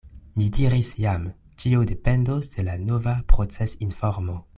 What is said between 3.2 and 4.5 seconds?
procesinformo.